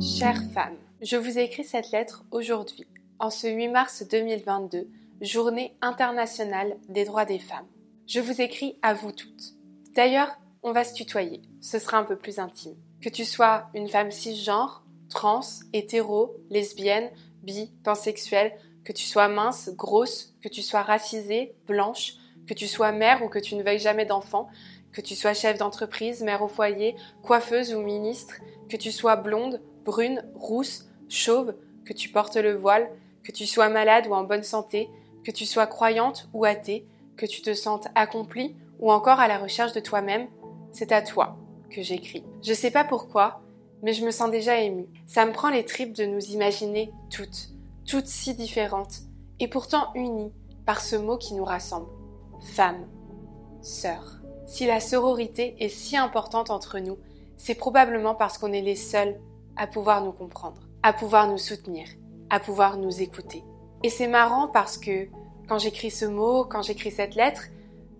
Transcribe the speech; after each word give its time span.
Chère 0.00 0.42
femme, 0.52 0.76
je 1.00 1.16
vous 1.16 1.38
ai 1.38 1.44
écrit 1.44 1.64
cette 1.64 1.90
lettre 1.90 2.24
aujourd'hui, 2.30 2.86
en 3.18 3.30
ce 3.30 3.46
8 3.46 3.68
mars 3.68 4.04
2022, 4.06 4.88
journée 5.22 5.74
internationale 5.80 6.76
des 6.90 7.06
droits 7.06 7.24
des 7.24 7.38
femmes. 7.38 7.66
Je 8.06 8.20
vous 8.20 8.42
écris 8.42 8.78
à 8.82 8.92
vous 8.92 9.12
toutes. 9.12 9.54
D'ailleurs, 9.94 10.38
on 10.62 10.72
va 10.72 10.84
se 10.84 10.92
tutoyer, 10.92 11.40
ce 11.62 11.78
sera 11.78 11.96
un 11.96 12.04
peu 12.04 12.16
plus 12.16 12.38
intime. 12.38 12.76
Que 13.00 13.08
tu 13.08 13.24
sois 13.24 13.70
une 13.74 13.88
femme 13.88 14.10
cisgenre, 14.10 14.84
trans, 15.08 15.40
hétéro, 15.72 16.36
lesbienne, 16.50 17.10
bi, 17.42 17.72
pansexuelle, 17.82 18.52
que 18.84 18.92
tu 18.92 19.06
sois 19.06 19.28
mince, 19.28 19.70
grosse, 19.74 20.34
que 20.42 20.48
tu 20.48 20.60
sois 20.60 20.82
racisée, 20.82 21.54
blanche, 21.66 22.16
que 22.46 22.54
tu 22.54 22.66
sois 22.66 22.92
mère 22.92 23.22
ou 23.22 23.28
que 23.30 23.38
tu 23.38 23.54
ne 23.54 23.62
veuilles 23.62 23.78
jamais 23.78 24.04
d'enfant, 24.04 24.48
que 24.92 25.00
tu 25.00 25.14
sois 25.14 25.32
chef 25.32 25.58
d'entreprise, 25.58 26.22
mère 26.22 26.42
au 26.42 26.48
foyer, 26.48 26.96
coiffeuse 27.22 27.74
ou 27.74 27.80
ministre, 27.80 28.34
que 28.68 28.76
tu 28.76 28.92
sois 28.92 29.16
blonde, 29.16 29.62
brune, 29.86 30.22
rousse, 30.34 30.86
chauve, 31.08 31.54
que 31.86 31.94
tu 31.94 32.10
portes 32.10 32.36
le 32.36 32.54
voile, 32.54 32.90
que 33.22 33.32
tu 33.32 33.46
sois 33.46 33.70
malade 33.70 34.06
ou 34.08 34.12
en 34.12 34.24
bonne 34.24 34.42
santé, 34.42 34.90
que 35.24 35.30
tu 35.30 35.46
sois 35.46 35.66
croyante 35.66 36.28
ou 36.34 36.44
athée, 36.44 36.86
que 37.16 37.24
tu 37.24 37.40
te 37.40 37.54
sentes 37.54 37.88
accomplie 37.94 38.54
ou 38.78 38.92
encore 38.92 39.20
à 39.20 39.28
la 39.28 39.38
recherche 39.38 39.72
de 39.72 39.80
toi-même, 39.80 40.28
c'est 40.72 40.92
à 40.92 41.00
toi 41.00 41.38
que 41.70 41.82
j'écris. 41.82 42.24
Je 42.42 42.52
sais 42.52 42.70
pas 42.70 42.84
pourquoi, 42.84 43.40
mais 43.82 43.92
je 43.92 44.04
me 44.04 44.10
sens 44.10 44.30
déjà 44.30 44.60
émue. 44.60 44.86
Ça 45.06 45.24
me 45.24 45.32
prend 45.32 45.48
les 45.48 45.64
tripes 45.64 45.94
de 45.94 46.04
nous 46.04 46.20
imaginer 46.26 46.92
toutes, 47.10 47.50
toutes 47.86 48.06
si 48.06 48.34
différentes, 48.34 49.00
et 49.40 49.48
pourtant 49.48 49.92
unies 49.94 50.32
par 50.66 50.80
ce 50.80 50.96
mot 50.96 51.16
qui 51.16 51.34
nous 51.34 51.44
rassemble. 51.44 51.88
Femme, 52.40 52.86
sœur. 53.62 54.20
Si 54.46 54.66
la 54.66 54.80
sororité 54.80 55.56
est 55.58 55.68
si 55.68 55.96
importante 55.96 56.50
entre 56.50 56.78
nous, 56.78 56.98
c'est 57.36 57.54
probablement 57.54 58.14
parce 58.14 58.38
qu'on 58.38 58.52
est 58.52 58.62
les 58.62 58.76
seuls 58.76 59.18
à 59.56 59.66
pouvoir 59.66 60.02
nous 60.02 60.12
comprendre, 60.12 60.60
à 60.82 60.92
pouvoir 60.92 61.28
nous 61.28 61.38
soutenir, 61.38 61.86
à 62.30 62.40
pouvoir 62.40 62.76
nous 62.76 63.00
écouter. 63.00 63.44
Et 63.82 63.90
c'est 63.90 64.08
marrant 64.08 64.48
parce 64.48 64.78
que 64.78 65.08
quand 65.48 65.58
j'écris 65.58 65.90
ce 65.90 66.04
mot, 66.04 66.44
quand 66.44 66.62
j'écris 66.62 66.90
cette 66.90 67.14
lettre, 67.14 67.44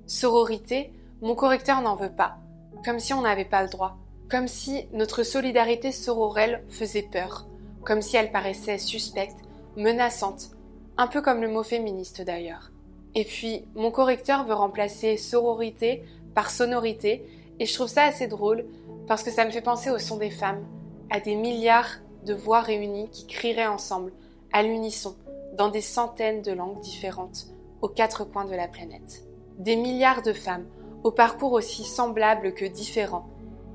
sororité, 0.07 0.93
mon 1.23 1.35
correcteur 1.35 1.81
n'en 1.81 1.97
veut 1.97 2.13
pas, 2.13 2.39
comme 2.85 2.99
si 2.99 3.15
on 3.15 3.23
n'avait 3.23 3.45
pas 3.45 3.63
le 3.63 3.69
droit, 3.69 3.97
comme 4.31 4.49
si 4.49 4.87
notre 4.93 5.23
solidarité 5.23 5.93
sororelle 5.93 6.65
faisait 6.69 7.03
peur, 7.03 7.47
comme 7.85 8.03
si 8.03 8.17
elle 8.17 8.33
paraissait 8.33 8.79
suspecte, 8.79 9.37
menaçante, 9.77 10.51
un 10.97 11.07
peu 11.07 11.23
comme 11.23 11.41
le 11.41 11.49
mot 11.49 11.63
féministe 11.63 12.23
d'ailleurs. 12.23 12.73
Et 13.15 13.25
puis, 13.25 13.65
mon 13.75 13.91
correcteur 13.91 14.45
veut 14.45 14.55
remplacer 14.55 15.17
sororité 15.17 16.05
par 16.35 16.51
sonorité, 16.51 17.25
et 17.59 17.67
je 17.67 17.75
trouve 17.75 17.89
ça 17.89 18.05
assez 18.05 18.27
drôle 18.27 18.67
parce 19.07 19.23
que 19.23 19.31
ça 19.31 19.45
me 19.45 19.51
fait 19.51 19.63
penser 19.63 19.91
au 19.91 19.99
son 19.99 20.17
des 20.17 20.31
femmes, 20.31 20.65
à 21.11 21.21
des 21.21 21.35
milliards 21.35 21.99
de 22.25 22.35
voix 22.35 22.61
réunies 22.61 23.09
qui 23.11 23.27
crieraient 23.27 23.67
ensemble, 23.67 24.13
à 24.53 24.63
l'unisson, 24.63 25.17
dans 25.57 25.69
des 25.69 25.81
centaines 25.81 26.43
de 26.43 26.53
langues 26.53 26.81
différentes, 26.81 27.47
aux 27.83 27.89
quatre 27.89 28.25
coins 28.25 28.45
de 28.45 28.55
la 28.55 28.69
planète. 28.69 29.25
Des 29.59 29.77
milliards 29.77 30.23
de 30.23 30.33
femmes, 30.33 30.67
au 31.05 31.11
parcours 31.11 31.53
aussi 31.53 31.85
semblable 31.85 32.55
que 32.55 32.65
différent, 32.65 33.27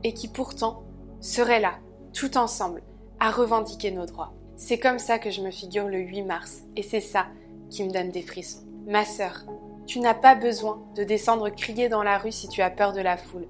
et 0.03 0.13
qui 0.13 0.27
pourtant 0.27 0.83
seraient 1.19 1.59
là, 1.59 1.75
tout 2.13 2.37
ensemble, 2.37 2.83
à 3.19 3.31
revendiquer 3.31 3.91
nos 3.91 4.05
droits. 4.05 4.33
C'est 4.57 4.79
comme 4.79 4.99
ça 4.99 5.17
que 5.17 5.31
je 5.31 5.41
me 5.41 5.51
figure 5.51 5.87
le 5.87 5.99
8 5.99 6.23
mars, 6.23 6.63
et 6.75 6.83
c'est 6.83 7.01
ça 7.01 7.27
qui 7.69 7.83
me 7.83 7.91
donne 7.91 8.11
des 8.11 8.21
frissons. 8.21 8.63
Ma 8.85 9.05
sœur, 9.05 9.45
tu 9.87 9.99
n'as 9.99 10.13
pas 10.13 10.35
besoin 10.35 10.81
de 10.95 11.03
descendre 11.03 11.49
crier 11.49 11.89
dans 11.89 12.03
la 12.03 12.17
rue 12.17 12.31
si 12.31 12.47
tu 12.47 12.61
as 12.61 12.69
peur 12.69 12.93
de 12.93 13.01
la 13.01 13.17
foule. 13.17 13.47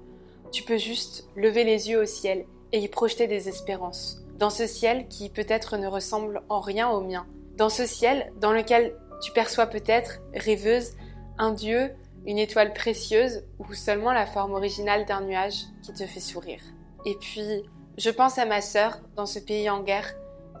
Tu 0.52 0.62
peux 0.62 0.78
juste 0.78 1.26
lever 1.36 1.64
les 1.64 1.90
yeux 1.90 2.02
au 2.02 2.06
ciel 2.06 2.44
et 2.72 2.80
y 2.80 2.88
projeter 2.88 3.26
des 3.26 3.48
espérances. 3.48 4.22
Dans 4.38 4.50
ce 4.50 4.66
ciel 4.66 5.06
qui 5.08 5.28
peut-être 5.28 5.76
ne 5.76 5.86
ressemble 5.86 6.42
en 6.48 6.60
rien 6.60 6.88
au 6.88 7.00
mien. 7.00 7.26
Dans 7.56 7.68
ce 7.68 7.86
ciel 7.86 8.32
dans 8.40 8.52
lequel 8.52 8.94
tu 9.22 9.32
perçois 9.32 9.66
peut-être, 9.66 10.20
rêveuse, 10.34 10.92
un 11.38 11.52
dieu, 11.52 11.92
une 12.26 12.38
étoile 12.38 12.72
précieuse 12.72 13.44
ou 13.58 13.72
seulement 13.74 14.12
la 14.12 14.26
forme 14.26 14.54
originale 14.54 15.04
d'un 15.06 15.20
nuage 15.20 15.64
qui 15.82 15.92
te 15.92 16.06
fait 16.06 16.20
sourire. 16.20 16.62
Et 17.04 17.14
puis, 17.16 17.62
je 17.98 18.10
pense 18.10 18.38
à 18.38 18.46
ma 18.46 18.60
sœur 18.60 19.00
dans 19.16 19.26
ce 19.26 19.38
pays 19.38 19.68
en 19.68 19.82
guerre 19.82 20.14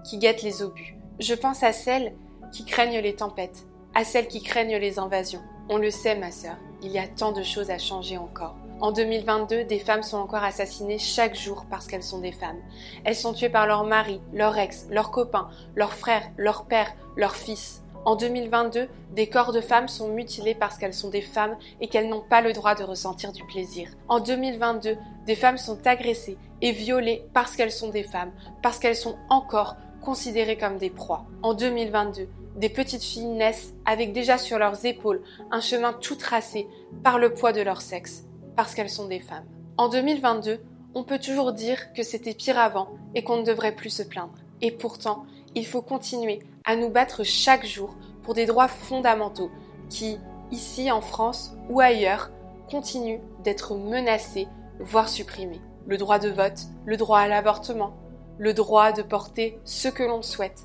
qui 0.04 0.18
guette 0.18 0.42
les 0.42 0.62
obus. 0.62 0.96
Je 1.20 1.34
pense 1.34 1.62
à 1.62 1.72
celles 1.72 2.14
qui 2.52 2.64
craignent 2.64 3.00
les 3.00 3.16
tempêtes, 3.16 3.64
à 3.94 4.04
celles 4.04 4.28
qui 4.28 4.42
craignent 4.42 4.76
les 4.76 4.98
invasions. 4.98 5.42
On 5.68 5.78
le 5.78 5.90
sait, 5.90 6.16
ma 6.16 6.30
sœur, 6.30 6.56
il 6.82 6.90
y 6.90 6.98
a 6.98 7.06
tant 7.06 7.32
de 7.32 7.42
choses 7.42 7.70
à 7.70 7.78
changer 7.78 8.18
encore. 8.18 8.56
En 8.82 8.90
2022, 8.90 9.62
des 9.62 9.78
femmes 9.78 10.02
sont 10.02 10.16
encore 10.16 10.42
assassinées 10.42 10.98
chaque 10.98 11.36
jour 11.36 11.66
parce 11.70 11.86
qu'elles 11.86 12.02
sont 12.02 12.18
des 12.18 12.32
femmes. 12.32 12.58
Elles 13.04 13.14
sont 13.14 13.32
tuées 13.32 13.48
par 13.48 13.68
leur 13.68 13.84
mari, 13.84 14.20
leur 14.32 14.58
ex, 14.58 14.88
leurs 14.90 15.12
copains, 15.12 15.48
leurs 15.76 15.92
frères, 15.92 16.28
leur 16.36 16.64
père, 16.64 16.92
leur 17.16 17.36
fils. 17.36 17.84
En 18.04 18.16
2022, 18.16 18.88
des 19.12 19.28
corps 19.28 19.52
de 19.52 19.60
femmes 19.60 19.86
sont 19.86 20.08
mutilés 20.08 20.56
parce 20.56 20.78
qu'elles 20.78 20.94
sont 20.94 21.10
des 21.10 21.20
femmes 21.20 21.56
et 21.80 21.86
qu'elles 21.86 22.08
n'ont 22.08 22.24
pas 22.28 22.40
le 22.40 22.52
droit 22.52 22.74
de 22.74 22.82
ressentir 22.82 23.30
du 23.30 23.44
plaisir. 23.44 23.88
En 24.08 24.18
2022, 24.18 24.96
des 25.26 25.36
femmes 25.36 25.58
sont 25.58 25.78
agressées 25.86 26.36
et 26.60 26.72
violées 26.72 27.24
parce 27.32 27.54
qu'elles 27.54 27.70
sont 27.70 27.90
des 27.90 28.02
femmes, 28.02 28.32
parce 28.64 28.80
qu'elles 28.80 28.96
sont 28.96 29.14
encore 29.28 29.76
considérées 30.00 30.58
comme 30.58 30.78
des 30.78 30.90
proies. 30.90 31.24
En 31.42 31.54
2022, 31.54 32.28
des 32.56 32.68
petites 32.68 33.04
filles 33.04 33.26
naissent 33.26 33.74
avec 33.84 34.12
déjà 34.12 34.38
sur 34.38 34.58
leurs 34.58 34.84
épaules 34.84 35.22
un 35.52 35.60
chemin 35.60 35.92
tout 35.92 36.16
tracé 36.16 36.66
par 37.04 37.20
le 37.20 37.32
poids 37.32 37.52
de 37.52 37.62
leur 37.62 37.80
sexe, 37.80 38.24
parce 38.56 38.74
qu'elles 38.74 38.90
sont 38.90 39.08
des 39.08 39.20
femmes. 39.20 39.46
En 39.76 39.88
2022, 39.88 40.60
on 40.94 41.04
peut 41.04 41.18
toujours 41.18 41.52
dire 41.52 41.92
que 41.94 42.02
c'était 42.02 42.34
pire 42.34 42.58
avant 42.58 42.88
et 43.14 43.24
qu'on 43.24 43.38
ne 43.38 43.44
devrait 43.44 43.74
plus 43.74 43.90
se 43.90 44.02
plaindre. 44.02 44.34
Et 44.60 44.70
pourtant, 44.70 45.24
il 45.54 45.66
faut 45.66 45.82
continuer 45.82 46.40
à 46.64 46.76
nous 46.76 46.90
battre 46.90 47.24
chaque 47.24 47.66
jour 47.66 47.96
pour 48.22 48.34
des 48.34 48.46
droits 48.46 48.68
fondamentaux 48.68 49.50
qui, 49.88 50.18
ici 50.50 50.90
en 50.90 51.00
France 51.00 51.56
ou 51.68 51.80
ailleurs, 51.80 52.30
continuent 52.70 53.20
d'être 53.42 53.74
menacés, 53.74 54.48
voire 54.80 55.08
supprimés. 55.08 55.60
Le 55.86 55.96
droit 55.96 56.18
de 56.18 56.28
vote, 56.28 56.60
le 56.86 56.96
droit 56.96 57.18
à 57.18 57.28
l'avortement, 57.28 57.94
le 58.38 58.54
droit 58.54 58.92
de 58.92 59.02
porter 59.02 59.58
ce 59.64 59.88
que 59.88 60.02
l'on 60.02 60.22
souhaite, 60.22 60.62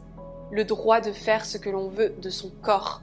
le 0.51 0.63
droit 0.63 1.01
de 1.01 1.11
faire 1.11 1.45
ce 1.45 1.57
que 1.57 1.69
l'on 1.69 1.87
veut 1.87 2.15
de 2.21 2.29
son 2.29 2.49
corps, 2.61 3.01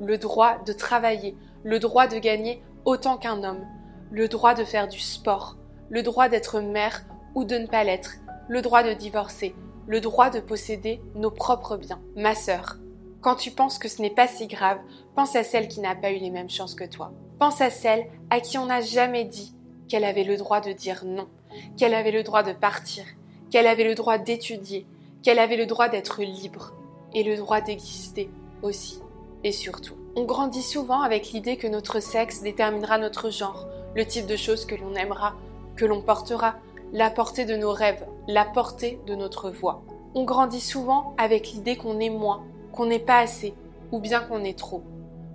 le 0.00 0.18
droit 0.18 0.58
de 0.64 0.72
travailler, 0.72 1.36
le 1.64 1.78
droit 1.78 2.06
de 2.06 2.18
gagner 2.18 2.62
autant 2.84 3.16
qu'un 3.18 3.42
homme, 3.42 3.66
le 4.10 4.28
droit 4.28 4.54
de 4.54 4.64
faire 4.64 4.88
du 4.88 4.98
sport, 4.98 5.56
le 5.90 6.02
droit 6.02 6.28
d'être 6.28 6.60
mère 6.60 7.04
ou 7.34 7.44
de 7.44 7.56
ne 7.56 7.66
pas 7.66 7.84
l'être, 7.84 8.14
le 8.48 8.62
droit 8.62 8.82
de 8.82 8.92
divorcer, 8.92 9.54
le 9.86 10.00
droit 10.00 10.30
de 10.30 10.40
posséder 10.40 11.00
nos 11.14 11.30
propres 11.30 11.76
biens. 11.76 12.00
Ma 12.16 12.34
sœur, 12.34 12.76
quand 13.20 13.36
tu 13.36 13.50
penses 13.50 13.78
que 13.78 13.88
ce 13.88 14.00
n'est 14.00 14.10
pas 14.10 14.28
si 14.28 14.46
grave, 14.46 14.78
pense 15.14 15.36
à 15.36 15.44
celle 15.44 15.68
qui 15.68 15.80
n'a 15.80 15.94
pas 15.94 16.12
eu 16.12 16.18
les 16.18 16.30
mêmes 16.30 16.50
chances 16.50 16.74
que 16.74 16.84
toi. 16.84 17.12
Pense 17.38 17.60
à 17.60 17.70
celle 17.70 18.06
à 18.30 18.40
qui 18.40 18.58
on 18.58 18.66
n'a 18.66 18.80
jamais 18.80 19.24
dit 19.24 19.54
qu'elle 19.88 20.04
avait 20.04 20.24
le 20.24 20.36
droit 20.36 20.60
de 20.60 20.72
dire 20.72 21.04
non, 21.04 21.28
qu'elle 21.76 21.94
avait 21.94 22.10
le 22.10 22.22
droit 22.22 22.42
de 22.42 22.52
partir, 22.52 23.04
qu'elle 23.50 23.66
avait 23.66 23.84
le 23.84 23.94
droit 23.94 24.18
d'étudier, 24.18 24.86
qu'elle 25.22 25.38
avait 25.38 25.56
le 25.56 25.66
droit 25.66 25.88
d'être 25.88 26.22
libre 26.22 26.74
et 27.14 27.22
le 27.22 27.36
droit 27.36 27.60
d'exister 27.60 28.30
aussi 28.62 29.00
et 29.44 29.52
surtout. 29.52 29.94
On 30.16 30.24
grandit 30.24 30.62
souvent 30.62 31.00
avec 31.00 31.30
l'idée 31.30 31.56
que 31.56 31.66
notre 31.66 32.00
sexe 32.00 32.42
déterminera 32.42 32.98
notre 32.98 33.30
genre, 33.30 33.66
le 33.94 34.06
type 34.06 34.26
de 34.26 34.36
choses 34.36 34.64
que 34.64 34.74
l'on 34.74 34.94
aimera, 34.94 35.34
que 35.76 35.84
l'on 35.84 36.02
portera, 36.02 36.56
la 36.92 37.10
portée 37.10 37.44
de 37.44 37.56
nos 37.56 37.72
rêves, 37.72 38.06
la 38.26 38.44
portée 38.44 38.98
de 39.06 39.14
notre 39.14 39.50
voix. 39.50 39.82
On 40.14 40.24
grandit 40.24 40.60
souvent 40.60 41.14
avec 41.18 41.52
l'idée 41.52 41.76
qu'on 41.76 42.00
est 42.00 42.10
moins, 42.10 42.44
qu'on 42.72 42.86
n'est 42.86 42.98
pas 42.98 43.18
assez, 43.18 43.54
ou 43.92 44.00
bien 44.00 44.20
qu'on 44.20 44.44
est 44.44 44.58
trop, 44.58 44.82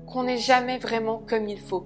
qu'on 0.07 0.23
n'est 0.23 0.37
jamais 0.37 0.77
vraiment 0.77 1.21
comme 1.27 1.47
il 1.47 1.59
faut, 1.59 1.85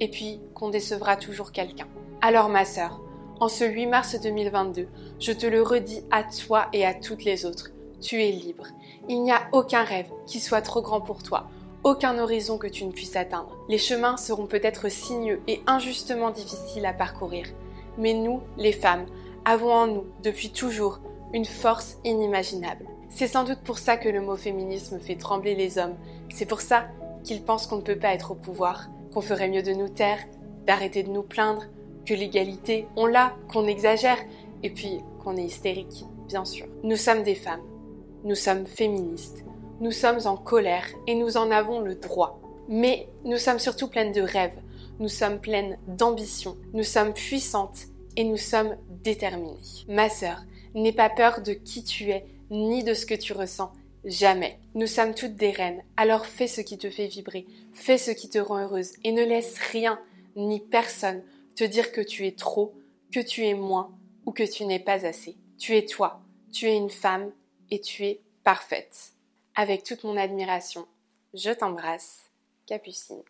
et 0.00 0.08
puis 0.08 0.40
qu'on 0.54 0.68
décevra 0.68 1.16
toujours 1.16 1.52
quelqu'un. 1.52 1.86
Alors 2.20 2.48
ma 2.48 2.64
sœur, 2.64 3.00
en 3.40 3.48
ce 3.48 3.64
8 3.64 3.86
mars 3.86 4.20
2022, 4.20 4.88
je 5.20 5.32
te 5.32 5.46
le 5.46 5.62
redis 5.62 6.02
à 6.10 6.24
toi 6.24 6.66
et 6.72 6.84
à 6.84 6.94
toutes 6.94 7.24
les 7.24 7.44
autres, 7.44 7.70
tu 8.00 8.22
es 8.22 8.30
libre. 8.30 8.66
Il 9.08 9.22
n'y 9.22 9.32
a 9.32 9.48
aucun 9.52 9.84
rêve 9.84 10.10
qui 10.26 10.40
soit 10.40 10.62
trop 10.62 10.82
grand 10.82 11.00
pour 11.00 11.22
toi, 11.22 11.48
aucun 11.84 12.18
horizon 12.18 12.58
que 12.58 12.66
tu 12.66 12.84
ne 12.84 12.92
puisses 12.92 13.16
atteindre. 13.16 13.56
Les 13.68 13.78
chemins 13.78 14.16
seront 14.16 14.46
peut-être 14.46 14.90
sinueux 14.90 15.40
et 15.46 15.60
injustement 15.66 16.30
difficiles 16.30 16.86
à 16.86 16.92
parcourir. 16.92 17.46
Mais 17.96 18.14
nous, 18.14 18.40
les 18.56 18.72
femmes, 18.72 19.06
avons 19.44 19.72
en 19.72 19.86
nous, 19.86 20.04
depuis 20.22 20.50
toujours, 20.50 21.00
une 21.32 21.44
force 21.44 21.98
inimaginable. 22.04 22.86
C'est 23.08 23.28
sans 23.28 23.44
doute 23.44 23.60
pour 23.64 23.78
ça 23.78 23.96
que 23.96 24.08
le 24.08 24.20
mot 24.20 24.36
féminisme 24.36 24.98
fait 25.00 25.16
trembler 25.16 25.54
les 25.54 25.78
hommes. 25.78 25.96
C'est 26.32 26.46
pour 26.46 26.60
ça 26.60 26.86
qu'ils 27.24 27.42
pensent 27.42 27.66
qu'on 27.66 27.76
ne 27.76 27.82
peut 27.82 27.98
pas 27.98 28.14
être 28.14 28.32
au 28.32 28.34
pouvoir, 28.34 28.88
qu'on 29.12 29.20
ferait 29.20 29.48
mieux 29.48 29.62
de 29.62 29.72
nous 29.72 29.88
taire, 29.88 30.18
d'arrêter 30.66 31.02
de 31.02 31.10
nous 31.10 31.22
plaindre, 31.22 31.64
que 32.04 32.14
l'égalité, 32.14 32.86
on 32.96 33.06
l'a, 33.06 33.34
qu'on 33.52 33.66
exagère, 33.66 34.18
et 34.62 34.70
puis 34.70 35.00
qu'on 35.22 35.36
est 35.36 35.44
hystérique, 35.44 36.04
bien 36.26 36.44
sûr. 36.44 36.66
Nous 36.82 36.96
sommes 36.96 37.22
des 37.22 37.34
femmes. 37.34 37.62
Nous 38.24 38.34
sommes 38.34 38.66
féministes. 38.66 39.44
Nous 39.80 39.92
sommes 39.92 40.20
en 40.26 40.36
colère 40.36 40.86
et 41.06 41.14
nous 41.14 41.36
en 41.36 41.50
avons 41.50 41.80
le 41.80 41.94
droit. 41.94 42.40
Mais 42.68 43.08
nous 43.24 43.38
sommes 43.38 43.58
surtout 43.58 43.88
pleines 43.88 44.12
de 44.12 44.20
rêves. 44.20 44.58
Nous 44.98 45.08
sommes 45.08 45.40
pleines 45.40 45.78
d'ambition. 45.86 46.56
Nous 46.72 46.84
sommes 46.84 47.14
puissantes 47.14 47.86
et 48.16 48.24
nous 48.24 48.36
sommes 48.36 48.76
déterminées. 49.02 49.56
Ma 49.88 50.08
sœur, 50.08 50.42
N'aie 50.74 50.92
pas 50.92 51.10
peur 51.10 51.40
de 51.42 51.52
qui 51.52 51.82
tu 51.82 52.10
es, 52.10 52.24
ni 52.50 52.84
de 52.84 52.94
ce 52.94 53.06
que 53.06 53.14
tu 53.14 53.32
ressens. 53.32 53.72
Jamais. 54.04 54.58
Nous 54.74 54.86
sommes 54.86 55.14
toutes 55.14 55.34
des 55.34 55.50
reines, 55.50 55.82
alors 55.96 56.26
fais 56.26 56.46
ce 56.46 56.60
qui 56.60 56.78
te 56.78 56.90
fait 56.90 57.06
vibrer, 57.06 57.46
fais 57.72 57.98
ce 57.98 58.10
qui 58.10 58.28
te 58.28 58.38
rend 58.38 58.58
heureuse, 58.58 58.92
et 59.02 59.12
ne 59.12 59.24
laisse 59.24 59.58
rien, 59.72 59.98
ni 60.36 60.60
personne, 60.60 61.22
te 61.56 61.64
dire 61.64 61.90
que 61.90 62.00
tu 62.00 62.26
es 62.26 62.32
trop, 62.32 62.74
que 63.12 63.20
tu 63.20 63.44
es 63.44 63.54
moins, 63.54 63.90
ou 64.24 64.32
que 64.32 64.44
tu 64.44 64.66
n'es 64.66 64.78
pas 64.78 65.04
assez. 65.04 65.36
Tu 65.58 65.76
es 65.76 65.84
toi, 65.84 66.20
tu 66.52 66.66
es 66.66 66.76
une 66.76 66.90
femme, 66.90 67.32
et 67.70 67.80
tu 67.80 68.04
es 68.04 68.20
parfaite. 68.44 69.14
Avec 69.60 69.82
toute 69.82 70.04
mon 70.04 70.16
admiration, 70.16 70.86
je 71.34 71.50
t'embrasse, 71.50 72.30
Capucine. 72.68 73.24